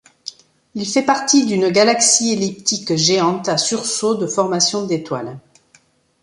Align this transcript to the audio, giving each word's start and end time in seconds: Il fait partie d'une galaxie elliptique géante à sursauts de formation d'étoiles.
Il 0.73 0.87
fait 0.87 1.03
partie 1.05 1.45
d'une 1.45 1.69
galaxie 1.69 2.33
elliptique 2.33 2.95
géante 2.95 3.47
à 3.49 3.59
sursauts 3.59 4.15
de 4.15 4.25
formation 4.25 4.87
d'étoiles. 4.87 5.37